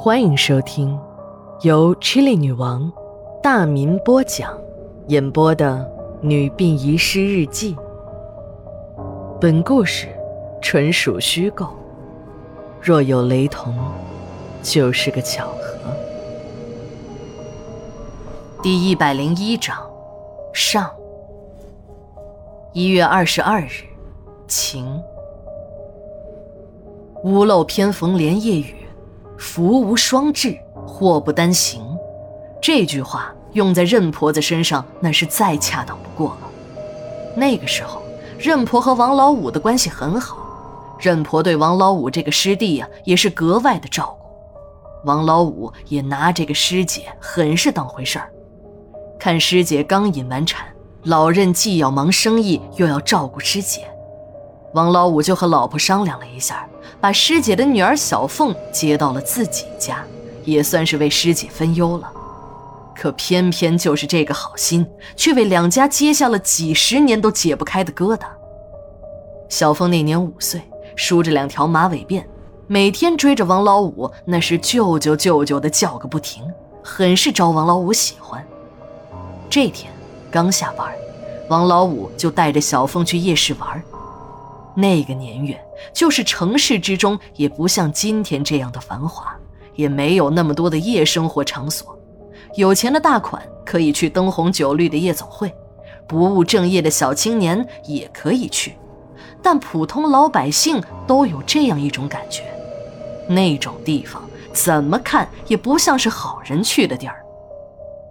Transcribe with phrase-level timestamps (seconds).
[0.00, 0.96] 欢迎收听
[1.62, 2.90] 由 Chili 女王
[3.42, 4.56] 大民播讲、
[5.08, 5.84] 演播的
[6.24, 7.74] 《女病遗失日记》。
[9.40, 10.06] 本故事
[10.62, 11.66] 纯属虚构，
[12.80, 13.74] 若有雷同，
[14.62, 15.90] 就是个巧合。
[18.62, 19.76] 第一百零一章
[20.54, 20.88] 上。
[22.72, 23.84] 一月二十二日，
[24.46, 25.02] 晴。
[27.24, 28.76] 屋漏偏逢连夜雨，
[29.38, 31.80] 福无双至，祸不单行。
[32.60, 36.48] 这句话用在任婆子身上，那是再恰当不过了。
[37.36, 38.02] 那个时候，
[38.36, 40.38] 任婆和王老五的关系很好，
[40.98, 44.26] 任婆对王老五这个师弟呀，也是格外的照顾。
[45.04, 48.28] 王老五也拿这个师姐很是当回事儿。
[49.20, 50.66] 看师姐刚引完产，
[51.04, 53.88] 老任既要忙生意，又要照顾师姐，
[54.74, 56.66] 王老五就和老婆商量了一下。
[57.00, 60.04] 把师姐的女儿小凤接到了自己家，
[60.44, 62.10] 也算是为师姐分忧了。
[62.96, 64.84] 可偏偏就是这个好心，
[65.14, 68.26] 却为两家结下了几十年都解不开的疙瘩。
[69.48, 70.60] 小凤那年五岁，
[70.96, 72.24] 梳着两条马尾辫，
[72.66, 76.42] 每天追着王老五，那是舅舅舅舅的叫个不停，
[76.82, 78.44] 很是招王老五喜欢。
[79.48, 79.92] 这天
[80.32, 80.92] 刚下班，
[81.48, 83.80] 王老五就带着小凤去夜市玩。
[84.80, 85.60] 那个年月，
[85.92, 89.36] 就是城市之中也不像今天这样的繁华，
[89.74, 91.98] 也没有那么多的夜生活场所。
[92.54, 95.52] 有钱的大款可以去灯红酒绿的夜总会，
[96.06, 98.76] 不务正业的小青年也可以去，
[99.42, 102.44] 但普通老百姓都有这样一种感觉：
[103.28, 107.20] 那种地方怎么看也不像是好人去的地儿。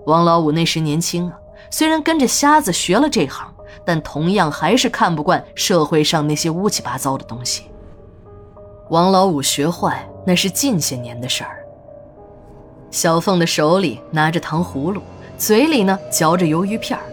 [0.05, 1.39] 王老五那时年轻啊，
[1.71, 3.53] 虽然跟着瞎子学了这行。
[3.85, 7.63] 但同样还是看不惯社会上那些乌七八糟的东西。
[8.89, 11.63] 王老五学坏那是近些年的事儿。
[12.89, 15.01] 小凤的手里拿着糖葫芦，
[15.37, 17.03] 嘴里呢嚼着鱿鱼片儿，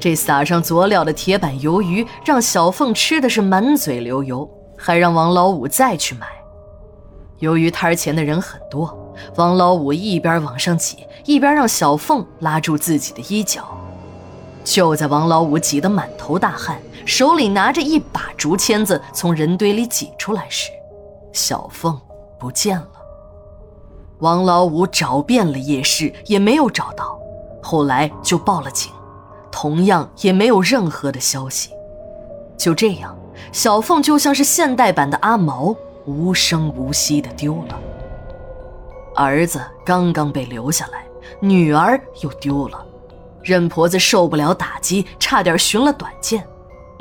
[0.00, 6.26] 这撒上佐料的铁板鱿鱼让小凤吃的是满嘴流油，还让王老五再去买。
[7.38, 13.64] 由于摊前的人很多，王老五一边往上挤，一边让小凤拉住自己的衣角。
[14.64, 20.70] 就在王老五挤得满头大汗，手里拿着一把竹签子从人堆里挤出来时，
[21.32, 22.00] 小凤
[22.38, 22.88] 不见了。
[24.18, 27.18] 王老五找遍了夜市也没有找到，
[27.60, 28.92] 后来就报了警，
[29.50, 31.70] 同样也没有任何的消息。
[32.56, 33.18] 就这样，
[33.50, 35.74] 小凤就像是现代版的阿毛，
[36.06, 37.78] 无声无息的丢了。
[39.16, 41.04] 儿子刚刚被留下来，
[41.40, 42.86] 女儿又丢了。
[43.42, 46.46] 任婆子受不了打击，差点寻了短见，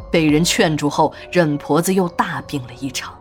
[0.09, 3.13] 被人劝住后，任婆子又大病了一场。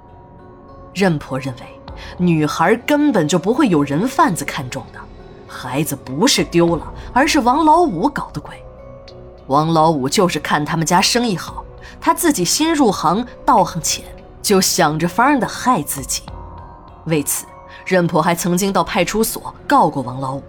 [0.95, 4.99] 任婆认为，女孩根本就不会有人贩子看中的，
[5.47, 8.55] 孩子不是丢了，而是王老五搞的鬼。
[9.47, 11.65] 王老五就是看他们家生意好，
[12.01, 14.05] 他自己新入行，道行浅，
[14.41, 16.23] 就想着法儿的害自己。
[17.07, 17.47] 为此，
[17.85, 20.43] 任婆还曾经到派出所告过王老五。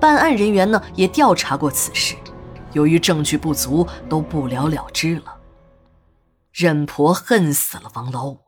[0.00, 2.14] 办案人员呢也调查过此事，
[2.72, 5.36] 由于证据不足，都不了了之了。
[6.52, 8.38] 任婆恨死了王老五，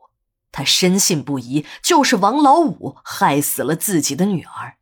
[0.51, 4.73] 她深信不疑，就是王老五害死了自己的女儿。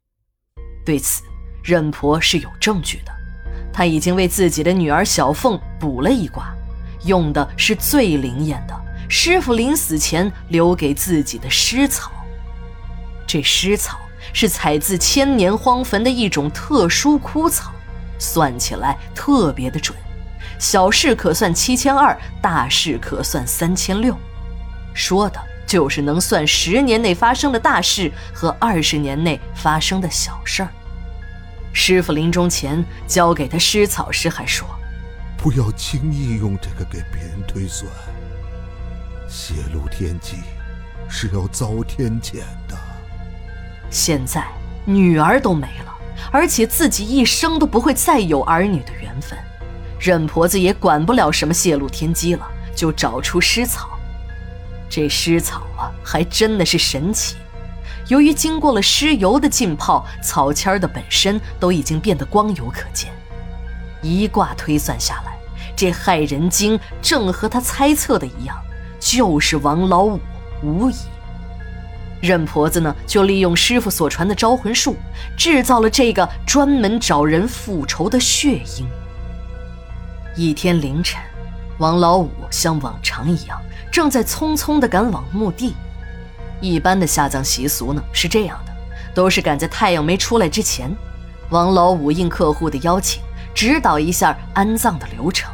[0.86, 1.24] 对此，
[1.64, 3.12] 任婆是有证据的，
[3.72, 6.54] 她已经为自己的女儿小凤卜了一卦，
[7.06, 8.76] 用的是最灵验的
[9.08, 12.12] 师傅临死前留给自己的尸草。
[13.28, 14.00] 这尸草。
[14.34, 17.72] 是采自千年荒坟的一种特殊枯草，
[18.18, 19.98] 算起来特别的准，
[20.60, 24.16] 小事可算七千二，大事可算三千六，
[24.94, 30.70] 说的就是能算十年内发生的大事和二十年内发生的小事儿。
[31.72, 34.68] 师傅临终前交给他尸草时还说
[35.38, 37.90] ：“不要轻易用这个给别人推算，
[39.30, 40.38] 泄露天机
[41.08, 42.76] 是要遭天谴的。”
[43.90, 44.46] 现在
[44.86, 45.96] 女儿都没了，
[46.32, 49.38] 而且自己一生都不会再有儿女的缘分，
[50.00, 53.90] 任婆子也管不了什么泄露天机了，就找出尸草。
[54.90, 57.36] 这尸草啊，还真的是神奇。
[58.08, 63.12] 由于经过了尸油的浸泡，草签的本身都已经变得光油可见。
[64.02, 65.38] 一卦推算下来，
[65.76, 68.58] 这害人精正和他猜测的一样，
[69.00, 70.20] 就是王老五
[70.64, 70.96] 无疑。
[72.22, 74.96] 任婆子呢，就利用师傅所传的招魂术，
[75.38, 78.88] 制造了这个专门找人复仇的血鹰。
[80.36, 81.22] 一天凌晨，
[81.78, 83.62] 王老五像往常一样，
[83.92, 85.74] 正在匆匆地赶往墓地。
[86.62, 88.74] 一般的下葬习俗呢是这样的：
[89.14, 90.94] 都是赶在太阳没出来之前，
[91.50, 93.22] 王老五应客户的邀请，
[93.54, 95.50] 指导一下安葬的流程。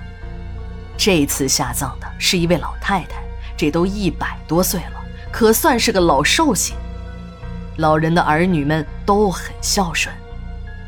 [0.98, 3.24] 这次下葬的是一位老太太，
[3.56, 4.95] 这都一百多岁了，
[5.38, 6.74] 可算是个老寿星。
[7.76, 10.16] 老人的儿女们都很孝顺，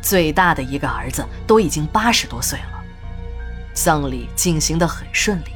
[0.02, 2.82] 最大的一个儿子都已经八十多岁了。
[3.74, 5.52] 葬礼进行得很顺利，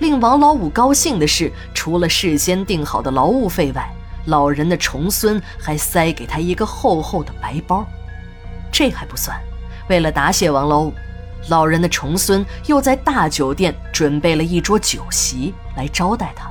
[0.00, 3.88] 令王老五高兴的是，除了事先定好的劳务费外，
[4.26, 7.86] 老人的重孙还塞给他一个厚厚的白包。
[8.72, 9.40] 这还不算，
[9.88, 10.92] 为了答谢王老五，
[11.50, 16.50] 老人的重孙又在大酒店准备了一桌酒席来招待他。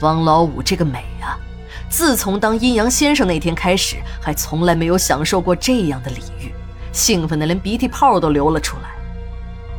[0.00, 1.38] 王老五这个美啊！
[1.88, 6.52] 自从当阴阳先生那天开始，还从来没有享受过这样的礼遇，
[6.92, 8.90] 兴奋的连鼻涕泡都流了出来。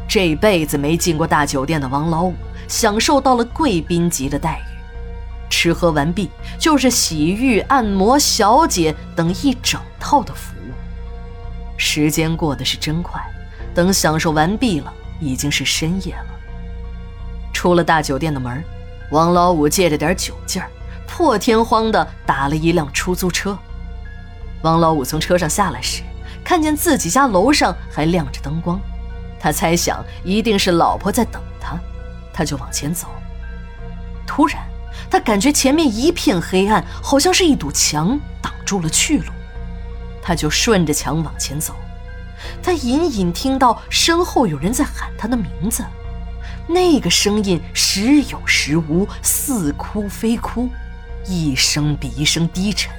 [0.08, 2.34] 这辈子没进过大酒店的王老五，
[2.68, 4.76] 享受到了贵宾级的待遇。
[5.50, 10.72] 吃喝完毕，就是洗浴、按摩、小姐等一整套的服务。
[11.78, 13.22] 时间过得是真快，
[13.74, 16.26] 等享受完毕了，已经是深夜了。
[17.52, 18.64] 出了大酒店的门，
[19.12, 20.70] 王老五借着点酒劲儿。
[21.08, 23.58] 破天荒地打了一辆出租车。
[24.64, 26.02] 王老五从车上下来时，
[26.44, 28.78] 看见自己家楼上还亮着灯光，
[29.40, 31.80] 他猜想一定是老婆在等他，
[32.34, 33.08] 他就往前走。
[34.28, 34.62] 突然，
[35.10, 39.32] 他感觉前面一片黑暗，好像是一堵墙挡住了去路，
[40.22, 41.74] 他就顺着墙往前走。
[42.62, 45.86] 他隐隐听到身后有人在喊他的名字，
[46.68, 50.70] 那个声音时有时无，似哭非哭。
[51.28, 52.94] 一声比一声低沉，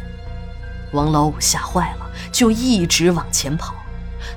[0.93, 3.75] 王老五吓坏了，就一直往前跑。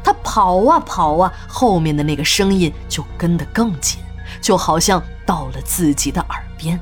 [0.03, 3.99] 他跑啊跑啊，后面的那个声音就跟得更紧，
[4.41, 6.79] 就好像到了自己的耳边。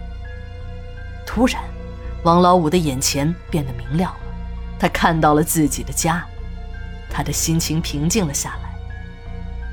[1.26, 1.64] 突然，
[2.24, 4.20] 王老五的眼前变得明亮了，
[4.78, 6.26] 他看到了自己的家，
[7.10, 8.70] 他的心情平静了下来。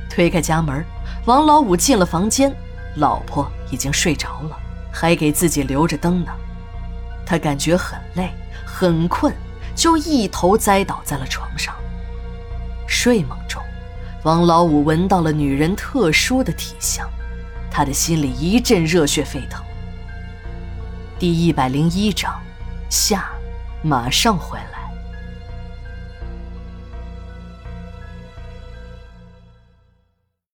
[0.09, 0.85] 推开家门，
[1.25, 2.55] 王老五进了房间，
[2.97, 4.59] 老婆已经睡着了，
[4.93, 6.33] 还给自己留着灯呢。
[7.27, 8.31] 他感觉很累，
[8.65, 9.35] 很困，
[9.75, 11.75] 就一头栽倒在了床上。
[12.87, 13.63] 睡梦中，
[14.23, 17.09] 王老五闻到了女人特殊的体香，
[17.71, 19.65] 他的心里一阵热血沸腾。
[21.19, 22.35] 第一百零一章，
[22.91, 23.25] 夏，
[23.83, 24.74] 马上回来。